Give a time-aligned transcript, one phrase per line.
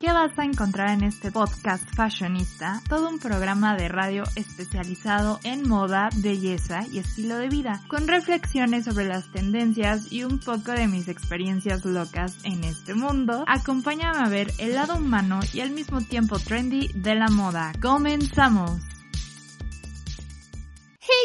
[0.00, 2.80] ¿Qué vas a encontrar en este podcast fashionista?
[2.88, 8.84] Todo un programa de radio especializado en moda, belleza y estilo de vida, con reflexiones
[8.84, 13.42] sobre las tendencias y un poco de mis experiencias locas en este mundo.
[13.48, 17.72] Acompáñame a ver el lado humano y al mismo tiempo trendy de la moda.
[17.82, 18.97] ¡Comenzamos!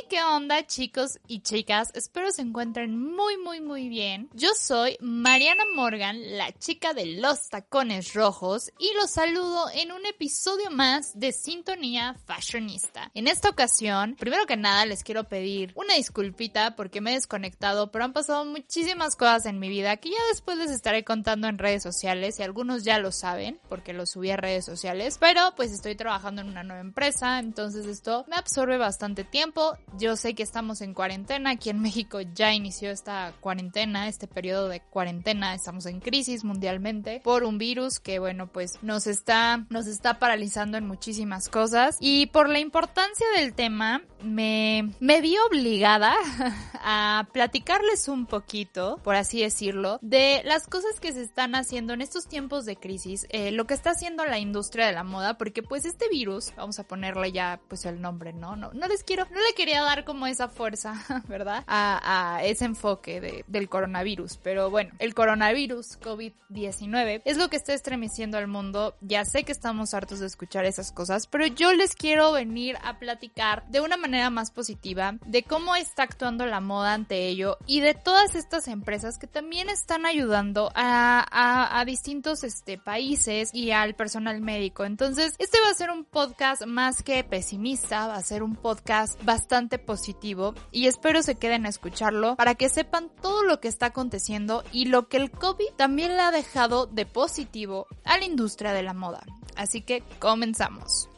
[0.10, 1.92] ¿Qué onda chicos y chicas?
[1.94, 4.30] Espero se encuentren muy muy muy bien.
[4.34, 10.06] Yo soy Mariana Morgan, la chica de los tacones rojos y los saludo en un
[10.06, 13.12] episodio más de Sintonía Fashionista.
[13.14, 17.92] En esta ocasión, primero que nada les quiero pedir una disculpita porque me he desconectado,
[17.92, 21.58] pero han pasado muchísimas cosas en mi vida que ya después les estaré contando en
[21.58, 25.72] redes sociales y algunos ya lo saben porque lo subí a redes sociales, pero pues
[25.72, 30.44] estoy trabajando en una nueva empresa, entonces esto me absorbe bastante tiempo yo sé que
[30.44, 35.86] estamos en cuarentena, aquí en México ya inició esta cuarentena, este periodo de cuarentena, estamos
[35.86, 40.88] en crisis mundialmente por un virus que bueno, pues nos está nos está paralizando en
[40.88, 46.14] muchísimas cosas y por la importancia del tema me me vi obligada
[46.84, 52.02] a platicarles un poquito, por así decirlo, de las cosas que se están haciendo en
[52.02, 55.64] estos tiempos de crisis, eh, lo que está haciendo la industria de la moda, porque
[55.64, 58.56] pues este virus, vamos a ponerle ya pues el nombre, ¿no?
[58.56, 60.96] No, no les quiero, no le quiero dar como esa fuerza,
[61.28, 61.64] ¿verdad?
[61.68, 64.38] A, ese enfoque del coronavirus.
[64.38, 68.96] Pero bueno, el coronavirus COVID-19 es lo que está estremeciendo al mundo.
[69.02, 73.00] Ya sé que estamos hartos de escuchar esas cosas, pero yo les quiero venir a
[73.00, 77.82] platicar de una manera más positiva de cómo está actuando la moda ante ello y
[77.82, 83.96] de todas estas empresas que también están ayudando a, a distintos este, países y al
[83.96, 84.86] personal médico.
[84.86, 89.22] Entonces, este va a ser un podcast más que pesimista, va a ser un podcast
[89.24, 93.88] bastante positivo y espero se queden a escucharlo para que sepan todo lo que está
[93.88, 98.74] aconteciendo y lo que el COVID también le ha dejado de positivo a la industria
[98.74, 99.24] de la moda.
[99.56, 101.10] Así que comenzamos.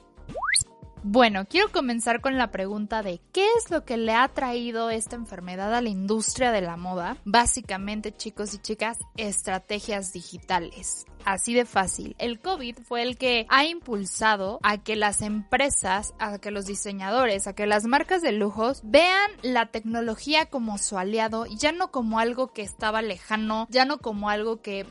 [1.07, 5.15] Bueno, quiero comenzar con la pregunta de ¿qué es lo que le ha traído esta
[5.15, 7.17] enfermedad a la industria de la moda?
[7.25, 11.05] Básicamente, chicos y chicas, estrategias digitales.
[11.25, 12.15] Así de fácil.
[12.19, 17.47] El COVID fue el que ha impulsado a que las empresas, a que los diseñadores,
[17.47, 22.19] a que las marcas de lujos vean la tecnología como su aliado, ya no como
[22.19, 24.85] algo que estaba lejano, ya no como algo que,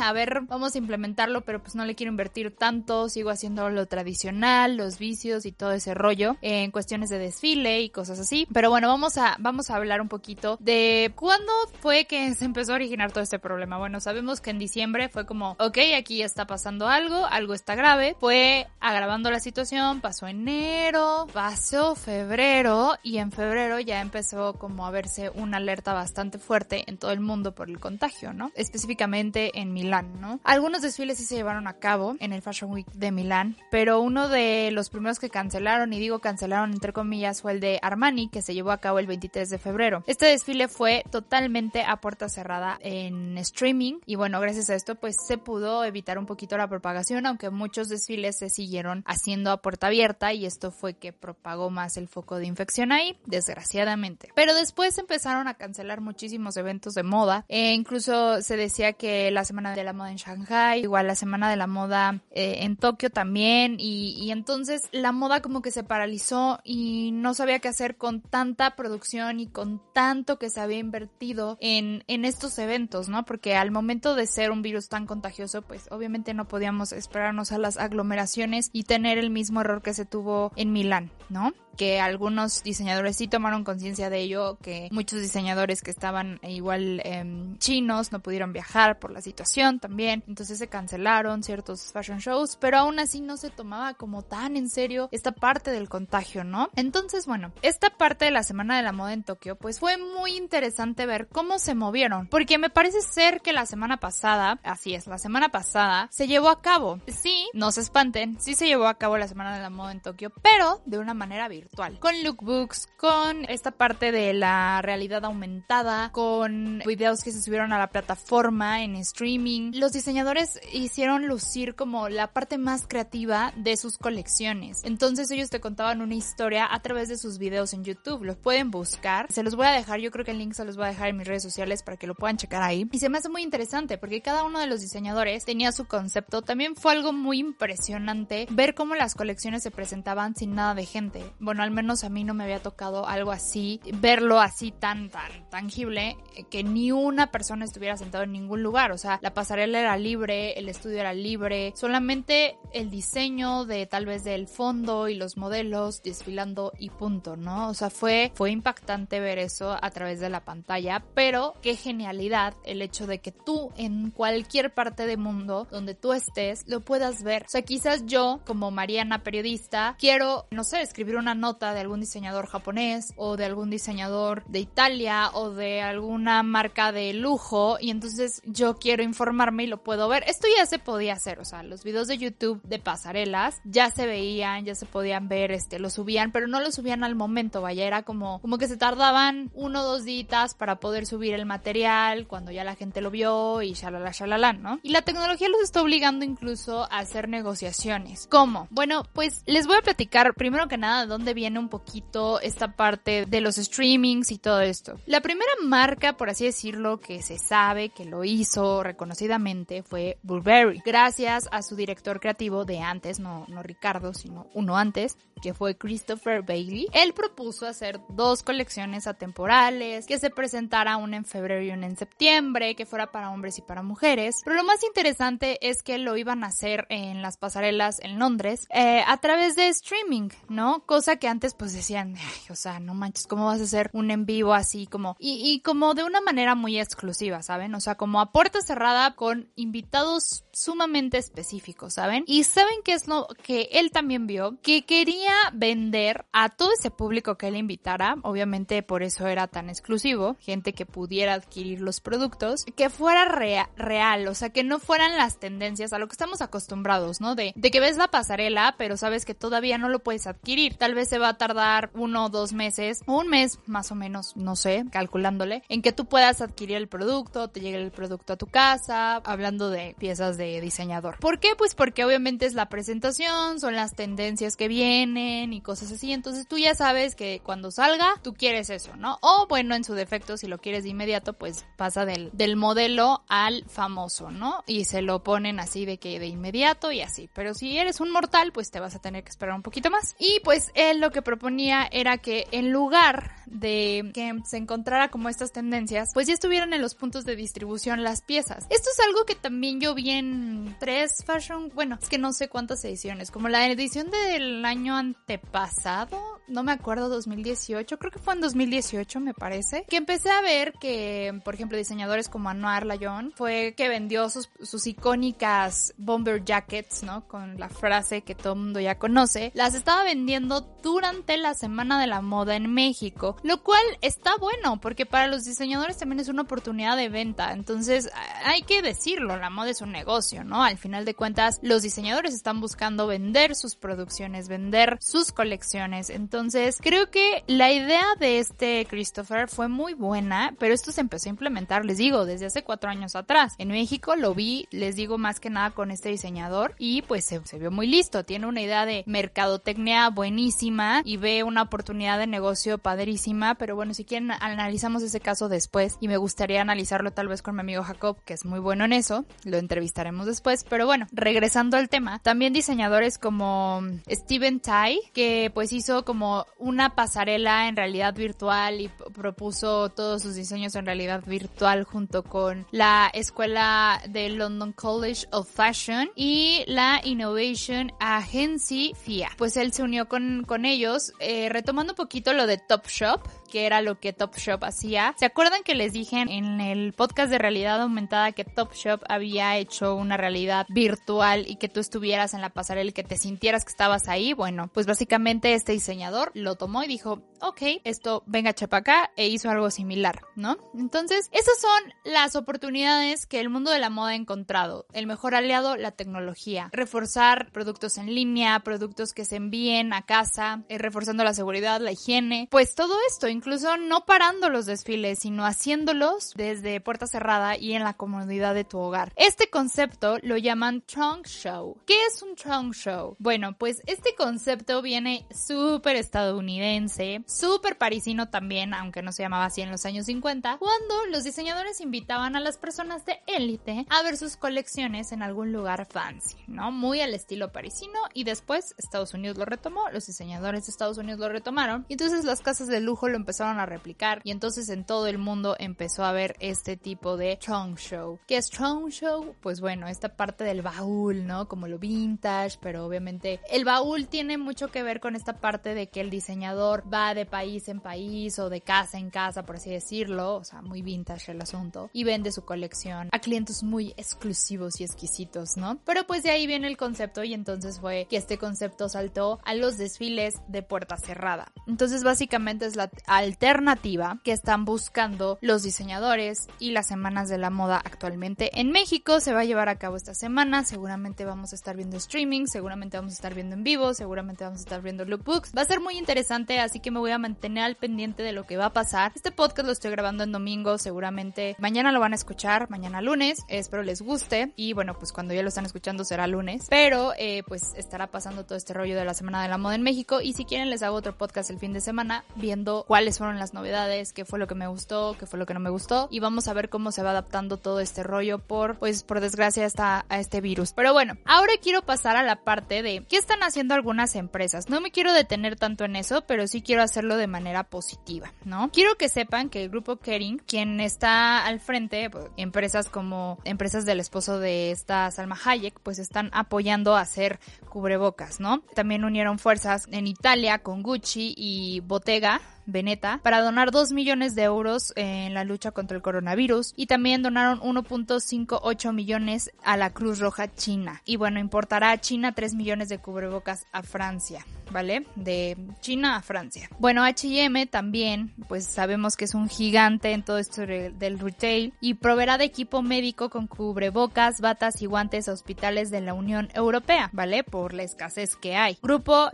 [0.00, 3.86] a ver, vamos a implementarlo, pero pues no le quiero invertir tanto, sigo haciendo lo
[3.86, 8.46] tradicional, los vicios y todo ese rollo en cuestiones de desfile y cosas así.
[8.52, 12.72] Pero bueno, vamos a, vamos a hablar un poquito de cuándo fue que se empezó
[12.72, 13.78] a originar todo este problema.
[13.78, 18.16] Bueno, sabemos que en diciembre fue como, ok, aquí está pasando algo, algo está grave.
[18.18, 24.90] Fue agravando la situación, pasó enero, pasó febrero y en febrero ya empezó como a
[24.90, 28.50] verse una alerta bastante fuerte en todo el mundo por el contagio, ¿no?
[28.56, 30.40] Específicamente en Milán, ¿no?
[30.42, 34.28] Algunos desfiles sí se llevaron a cabo en el Fashion Week de Milán, pero uno
[34.28, 38.42] de los primeros que cancelaron, y digo cancelaron entre comillas, fue el de Armani, que
[38.42, 40.02] se llevó a cabo el 23 de febrero.
[40.06, 45.16] Este desfile fue totalmente a puerta cerrada en streaming y bueno, gracias a esto pues
[45.26, 49.88] se pudo evitar un poquito la propagación, aunque muchos desfiles se siguieron haciendo a puerta
[49.88, 54.30] abierta y esto fue que propagó más el foco de infección ahí, desgraciadamente.
[54.34, 59.44] Pero después empezaron a cancelar muchísimos eventos de moda, e incluso se decía que la
[59.44, 63.10] semana de la moda en Shanghai, igual la semana de la moda eh, en Tokio
[63.10, 67.96] también, y, y entonces la moda como que se paralizó y no sabía qué hacer
[67.96, 73.24] con tanta producción y con tanto que se había invertido en, en estos eventos, ¿no?
[73.24, 77.58] Porque al momento de ser un virus tan contagioso, pues obviamente no podíamos esperarnos a
[77.58, 81.52] las aglomeraciones y tener el mismo error que se tuvo en Milán, ¿no?
[81.78, 87.56] Que algunos diseñadores sí tomaron conciencia de ello, que muchos diseñadores que estaban igual em,
[87.58, 92.78] chinos no pudieron viajar por la situación también, entonces se cancelaron ciertos fashion shows, pero
[92.78, 96.68] aún así no se tomaba como tan en serio esta parte del contagio, ¿no?
[96.74, 100.36] Entonces, bueno, esta parte de la Semana de la Moda en Tokio, pues fue muy
[100.36, 105.06] interesante ver cómo se movieron, porque me parece ser que la semana pasada, así es,
[105.06, 106.98] la semana pasada, se llevó a cabo.
[107.06, 110.02] Sí, no se espanten, sí se llevó a cabo la Semana de la Moda en
[110.02, 116.10] Tokio, pero de una manera virtual con lookbooks, con esta parte de la realidad aumentada,
[116.12, 119.72] con videos que se subieron a la plataforma en streaming.
[119.74, 124.82] Los diseñadores hicieron lucir como la parte más creativa de sus colecciones.
[124.84, 128.24] Entonces ellos te contaban una historia a través de sus videos en YouTube.
[128.24, 129.30] Los pueden buscar.
[129.32, 131.08] Se los voy a dejar, yo creo que el link se los voy a dejar
[131.08, 132.88] en mis redes sociales para que lo puedan checar ahí.
[132.90, 136.42] Y se me hace muy interesante porque cada uno de los diseñadores tenía su concepto.
[136.42, 141.22] También fue algo muy impresionante ver cómo las colecciones se presentaban sin nada de gente.
[141.38, 145.10] Bueno, bueno, al menos a mí no me había tocado algo así, verlo así tan,
[145.10, 148.92] tan tangible, eh, que ni una persona estuviera sentada en ningún lugar.
[148.92, 154.06] O sea, la pasarela era libre, el estudio era libre, solamente el diseño de tal
[154.06, 157.70] vez del fondo y los modelos desfilando y punto, ¿no?
[157.70, 162.54] O sea, fue, fue impactante ver eso a través de la pantalla, pero qué genialidad
[162.64, 167.24] el hecho de que tú en cualquier parte del mundo donde tú estés lo puedas
[167.24, 167.42] ver.
[167.42, 172.00] O sea, quizás yo, como Mariana periodista, quiero, no sé, escribir una nota de algún
[172.00, 177.90] diseñador japonés o de algún diseñador de Italia o de alguna marca de lujo y
[177.90, 180.24] entonces yo quiero informarme y lo puedo ver.
[180.26, 184.06] Esto ya se podía hacer, o sea, los videos de YouTube de pasarelas ya se
[184.06, 187.86] veían, ya se podían ver, este, lo subían, pero no lo subían al momento, vaya,
[187.86, 190.18] era como, como que se tardaban uno o dos días
[190.58, 194.80] para poder subir el material cuando ya la gente lo vio y shalala shalala, ¿no?
[194.82, 198.26] Y la tecnología los está obligando incluso a hacer negociaciones.
[198.30, 198.66] ¿Cómo?
[198.70, 202.76] Bueno, pues les voy a platicar primero que nada de dónde viene un poquito esta
[202.76, 204.98] parte de los streamings y todo esto.
[205.06, 210.82] La primera marca, por así decirlo, que se sabe que lo hizo reconocidamente fue Burberry,
[210.84, 215.76] gracias a su director creativo de antes, no, no Ricardo, sino uno antes, que fue
[215.76, 216.88] Christopher Bailey.
[216.92, 221.96] Él propuso hacer dos colecciones atemporales, que se presentara una en febrero y una en
[221.96, 224.36] septiembre, que fuera para hombres y para mujeres.
[224.44, 228.66] Pero lo más interesante es que lo iban a hacer en las pasarelas en Londres
[228.70, 230.80] eh, a través de streaming, ¿no?
[230.86, 232.14] Cosa que antes pues decían,
[232.50, 235.16] o sea, no manches, ¿cómo vas a hacer un en vivo así como...
[235.18, 237.74] Y, como de una manera muy exclusiva, ¿saben?
[237.74, 242.24] O sea, como a puerta cerrada con invitados sumamente específicos, ¿saben?
[242.26, 246.90] Y saben qué es lo que él también vio, que quería vender a todo ese
[246.90, 252.00] público que él invitara, obviamente por eso era tan exclusivo, gente que pudiera adquirir los
[252.00, 256.40] productos, que fuera real, o sea, que no fueran las tendencias a lo que estamos
[256.40, 257.34] acostumbrados, ¿no?
[257.34, 260.76] De, de que ves la pasarela, pero sabes que todavía no lo puedes adquirir.
[260.76, 263.94] Tal vez se va a tardar uno o dos meses, o un mes más o
[263.94, 268.32] menos, no sé, calculándole, en que tú puedas adquirir el producto, te llegue el producto
[268.34, 271.18] a tu casa, hablando de piezas de diseñador.
[271.18, 271.50] ¿Por qué?
[271.56, 276.46] Pues porque obviamente es la presentación, son las tendencias que vienen y cosas así, entonces
[276.46, 279.18] tú ya sabes que cuando salga, tú quieres eso, ¿no?
[279.22, 283.24] O bueno, en su defecto, si lo quieres de inmediato, pues pasa del, del modelo
[283.28, 284.62] al famoso, ¿no?
[284.66, 287.28] Y se lo ponen así de que de inmediato y así.
[287.34, 290.14] Pero si eres un mortal, pues te vas a tener que esperar un poquito más.
[290.18, 290.70] Y pues
[291.00, 296.26] lo que proponía era que en lugar de que se encontrara como estas tendencias, pues
[296.26, 298.66] ya estuvieran en los puntos de distribución las piezas.
[298.70, 302.48] Esto es algo que también yo vi en tres fashion, bueno, es que no sé
[302.48, 308.34] cuántas ediciones, como la edición del año antepasado, no me acuerdo, 2018, creo que fue
[308.34, 313.32] en 2018 me parece, que empecé a ver que, por ejemplo, diseñadores como Anuar Layon
[313.34, 317.26] fue que vendió sus, sus icónicas bomber jackets, ¿no?
[317.26, 322.00] Con la frase que todo el mundo ya conoce, las estaba vendiendo durante la Semana
[322.00, 326.28] de la Moda en México, lo cual está bueno porque para los diseñadores también es
[326.28, 328.10] una oportunidad de venta, entonces
[328.42, 330.64] hay que decirlo, la moda es un negocio, ¿no?
[330.64, 336.78] Al final de cuentas, los diseñadores están buscando vender sus producciones, vender sus colecciones, entonces
[336.80, 341.36] creo que la idea de este Christopher fue muy buena, pero esto se empezó a
[341.36, 343.52] implementar, les digo, desde hace cuatro años atrás.
[343.58, 347.44] En México lo vi, les digo más que nada con este diseñador y pues se,
[347.44, 352.26] se vio muy listo, tiene una idea de mercadotecnia buenísima y ve una oportunidad de
[352.26, 357.28] negocio padrísima, pero bueno, si quieren analizamos ese caso después y me gustaría analizarlo tal
[357.28, 360.86] vez con mi amigo Jacob, que es muy bueno en eso, lo entrevistaremos después, pero
[360.86, 367.68] bueno, regresando al tema, también diseñadores como Steven Tai, que pues hizo como una pasarela
[367.68, 374.00] en realidad virtual y propuso todos sus diseños en realidad virtual junto con la escuela
[374.08, 379.30] de London College of Fashion y la Innovation Agency FIA.
[379.36, 383.20] Pues él se unió con, con ellos, eh, retomando un poquito lo de Top Shop,
[383.48, 385.14] que era lo que Topshop hacía.
[385.18, 389.94] ¿Se acuerdan que les dije en el podcast de realidad aumentada que Topshop había hecho
[389.94, 393.70] una realidad virtual y que tú estuvieras en la pasarela y que te sintieras que
[393.70, 394.32] estabas ahí?
[394.32, 399.28] Bueno, pues básicamente este diseñador lo tomó y dijo, ok, esto venga chepa acá e
[399.28, 400.56] hizo algo similar, ¿no?
[400.74, 404.86] Entonces, esas son las oportunidades que el mundo de la moda ha encontrado.
[404.92, 406.68] El mejor aliado, la tecnología.
[406.72, 411.92] Reforzar productos en línea, productos que se envíen a casa, eh, reforzando la seguridad, la
[411.92, 412.48] higiene.
[412.50, 417.84] Pues todo esto, incluso no parando los desfiles, sino haciéndolos desde puerta cerrada y en
[417.84, 419.12] la comodidad de tu hogar.
[419.14, 421.76] Este concepto lo llaman trunk show.
[421.86, 423.14] ¿Qué es un trunk show?
[423.20, 429.60] Bueno, pues este concepto viene súper estadounidense, súper parisino también, aunque no se llamaba así
[429.60, 434.16] en los años 50, cuando los diseñadores invitaban a las personas de élite a ver
[434.16, 436.72] sus colecciones en algún lugar fancy, ¿no?
[436.72, 441.20] Muy al estilo parisino y después Estados Unidos lo retomó, los diseñadores de Estados Unidos
[441.20, 444.84] lo retomaron y entonces las casas de lujo lo empezaron a replicar y entonces en
[444.84, 448.18] todo el mundo empezó a ver este tipo de trunk show.
[448.26, 449.34] ¿Qué es trunk show?
[449.42, 451.46] Pues bueno, esta parte del baúl, ¿no?
[451.46, 455.88] Como lo vintage, pero obviamente el baúl tiene mucho que ver con esta parte de
[455.88, 459.68] que el diseñador va de país en país o de casa en casa, por así
[459.68, 464.80] decirlo, o sea, muy vintage el asunto, y vende su colección a clientes muy exclusivos
[464.80, 465.78] y exquisitos, ¿no?
[465.84, 469.52] Pero pues de ahí viene el concepto y entonces fue que este concepto saltó a
[469.52, 471.52] los desfiles de puerta cerrada.
[471.66, 477.50] Entonces básicamente es la alternativa que están buscando los diseñadores y las semanas de la
[477.50, 479.20] moda actualmente en México.
[479.20, 482.96] Se va a llevar a cabo esta semana, seguramente vamos a estar viendo streaming, seguramente
[482.96, 485.52] vamos a estar viendo en vivo, seguramente vamos a estar viendo lookbooks.
[485.56, 488.44] Va a ser muy interesante, así que me voy a mantener al pendiente de lo
[488.44, 489.12] que va a pasar.
[489.14, 493.38] Este podcast lo estoy grabando en domingo, seguramente mañana lo van a escuchar, mañana lunes,
[493.48, 497.42] espero les guste y bueno, pues cuando ya lo están escuchando será lunes, pero eh,
[497.46, 500.32] pues estará pasando todo este rollo de la Semana de la Moda en México y
[500.32, 504.12] si quieren les hago otro podcast el fin de semana viendo cuáles fueron las novedades,
[504.12, 506.46] qué fue lo que me gustó, qué fue lo que no me gustó y vamos
[506.46, 510.18] a ver cómo se va adaptando todo este rollo por, pues por desgracia está a
[510.18, 510.74] este virus.
[510.74, 514.68] Pero bueno, ahora quiero pasar a la parte de qué están haciendo algunas empresas.
[514.68, 518.70] No me quiero detener tanto en eso, pero sí quiero hacerlo de manera positiva, ¿no?
[518.72, 523.86] Quiero que sepan que el grupo Kering, quien está al frente, pues, empresas como empresas
[523.86, 528.60] del esposo de esta Salma Hayek, pues están apoyando a hacer cubrebocas, ¿no?
[528.74, 534.42] También unieron fuerzas en Italia con Gucci y Bottega Veneta para donar 2 millones de
[534.42, 540.18] euros en la lucha contra el coronavirus y también donaron 1.58 millones a la Cruz
[540.18, 541.00] Roja China.
[541.06, 544.44] Y bueno, importará a China 3 millones de cubrebocas a Francia.
[544.70, 545.06] ¿Vale?
[545.16, 546.68] De China a Francia.
[546.78, 551.94] Bueno, HM también, pues sabemos que es un gigante en todo esto del retail y
[551.94, 557.08] proveerá de equipo médico con cubrebocas, batas y guantes a hospitales de la Unión Europea,
[557.14, 557.44] ¿vale?
[557.44, 558.76] Por la escasez que hay.
[558.82, 559.30] Grupo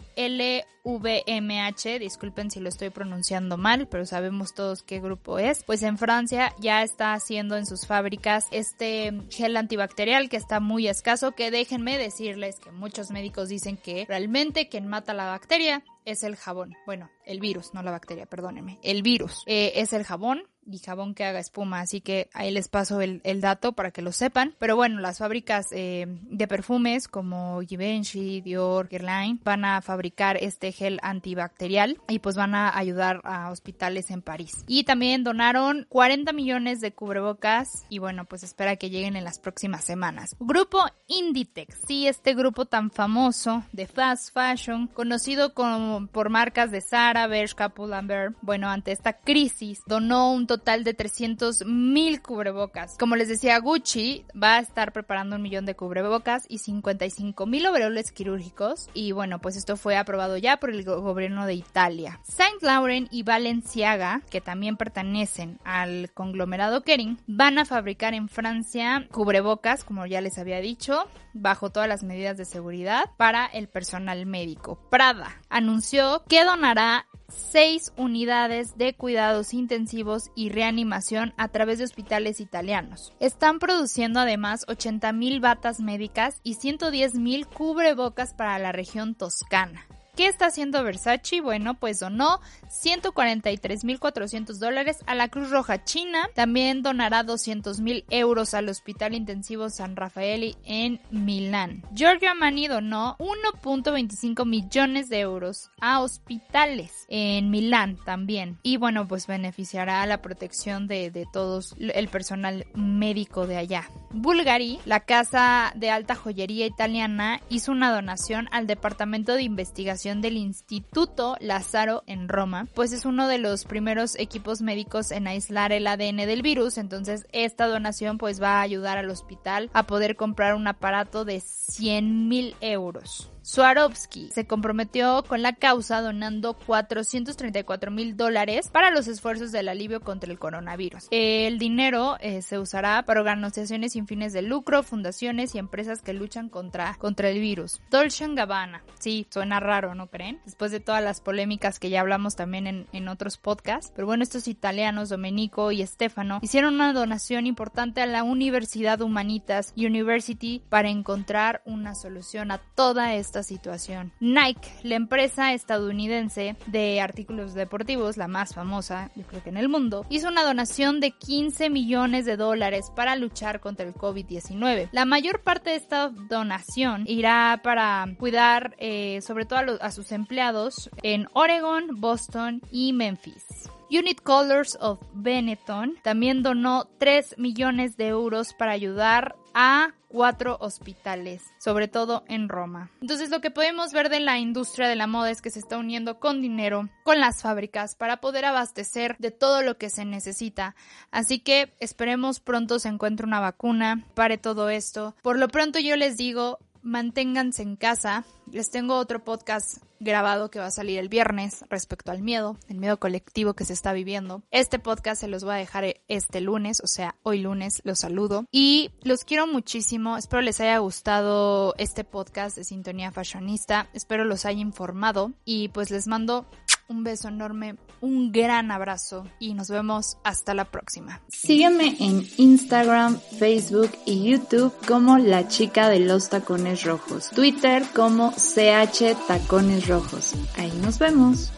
[0.84, 5.64] LVMH, disculpen si lo estoy pronunciando mal, pero sabemos todos qué grupo es.
[5.64, 10.86] Pues en Francia ya está haciendo en sus fábricas este gel antibacterial que está muy
[10.88, 16.22] escaso, que déjenme decirles que muchos médicos dicen que realmente quien mata la bacteria es
[16.22, 16.74] el jabón.
[16.86, 18.78] Bueno, el virus, no la bacteria, perdónenme.
[18.82, 22.68] El virus eh, es el jabón y jabón que haga espuma, así que ahí les
[22.68, 24.54] paso el, dato para que lo sepan.
[24.58, 30.72] Pero bueno, las fábricas eh, de perfumes como Givenchy, Dior, Guerlain van a fabricar este
[30.72, 34.64] gel antibacterial y pues van a ayudar a hospitales en París.
[34.66, 39.38] Y también donaron 40 millones de cubrebocas y bueno, pues espera que lleguen en las
[39.38, 40.36] próximas semanas.
[40.38, 46.80] Grupo Inditex, sí, este grupo tan famoso de fast fashion, conocido como, por marcas de
[46.80, 52.96] Zara, Bershka, Pull&Bear, bueno, ante esta crisis donó un de 300 mil cubrebocas.
[52.98, 57.66] Como les decía, Gucci va a estar preparando un millón de cubrebocas y 55 mil
[57.66, 58.88] overoles quirúrgicos.
[58.94, 62.20] Y bueno, pues esto fue aprobado ya por el gobierno de Italia.
[62.24, 69.06] Saint Laurent y Balenciaga, que también pertenecen al conglomerado Kering, van a fabricar en Francia
[69.10, 74.24] cubrebocas, como ya les había dicho, bajo todas las medidas de seguridad para el personal
[74.26, 74.78] médico.
[74.90, 82.40] Prada anunció que donará seis unidades de cuidados intensivos y reanimación a través de hospitales
[82.40, 83.12] italianos.
[83.20, 89.86] Están produciendo además 80.000 batas médicas y 110.000 cubrebocas para la región toscana.
[90.16, 91.40] ¿Qué está haciendo Versace?
[91.40, 96.28] Bueno, pues donó 143.400 dólares a la Cruz Roja China.
[96.36, 101.82] También donará 200.000 euros al Hospital Intensivo San Rafaeli en Milán.
[101.92, 108.58] Giorgio Armani donó 1.25 millones de euros a hospitales en Milán también.
[108.62, 113.88] Y bueno, pues beneficiará a la protección de, de todos el personal médico de allá.
[114.10, 120.36] Bulgari, la casa de alta joyería italiana, hizo una donación al Departamento de Investigación del
[120.36, 125.86] Instituto Lázaro en Roma, pues es uno de los primeros equipos médicos en aislar el
[125.86, 130.54] ADN del virus, entonces esta donación pues va a ayudar al hospital a poder comprar
[130.54, 133.30] un aparato de 100 mil euros.
[133.44, 140.00] Swarovski se comprometió con la causa donando 434 mil dólares para los esfuerzos del alivio
[140.00, 141.08] contra el coronavirus.
[141.10, 146.14] El dinero eh, se usará para organizaciones sin fines de lucro, fundaciones y empresas que
[146.14, 147.82] luchan contra, contra el virus.
[147.90, 150.40] Dolce Gabbana, sí, suena raro, ¿no creen?
[150.46, 154.22] Después de todas las polémicas que ya hablamos también en, en otros podcasts, pero bueno,
[154.22, 160.88] estos italianos, Domenico y Stefano, hicieron una donación importante a la Universidad Humanitas University para
[160.88, 164.12] encontrar una solución a toda esta situación.
[164.20, 169.68] Nike, la empresa estadounidense de artículos deportivos, la más famosa, yo creo que en el
[169.68, 174.88] mundo, hizo una donación de 15 millones de dólares para luchar contra el COVID-19.
[174.92, 180.12] La mayor parte de esta donación irá para cuidar eh, sobre todo a, a sus
[180.12, 183.44] empleados en Oregon, Boston y Memphis.
[183.90, 191.42] Unit Colors of Benetton también donó 3 millones de euros para ayudar a cuatro hospitales,
[191.58, 192.90] sobre todo en Roma.
[193.00, 195.76] Entonces lo que podemos ver de la industria de la moda es que se está
[195.76, 200.76] uniendo con dinero, con las fábricas, para poder abastecer de todo lo que se necesita.
[201.10, 205.14] Así que esperemos pronto se encuentre una vacuna, para todo esto.
[205.22, 208.24] Por lo pronto yo les digo, manténganse en casa.
[208.52, 212.78] Les tengo otro podcast grabado que va a salir el viernes respecto al miedo, el
[212.78, 214.42] miedo colectivo que se está viviendo.
[214.50, 218.44] Este podcast se los voy a dejar este lunes, o sea, hoy lunes los saludo
[218.52, 220.16] y los quiero muchísimo.
[220.16, 223.88] Espero les haya gustado este podcast de Sintonía Fashionista.
[223.94, 226.46] Espero los haya informado y pues les mando
[226.88, 231.20] un beso enorme, un gran abrazo y nos vemos hasta la próxima.
[231.28, 237.30] Sígueme en Instagram, Facebook y YouTube como La Chica de los Tacones Rojos.
[237.30, 240.34] Twitter como CH Tacones Rojos.
[240.56, 241.52] Ahí nos vemos.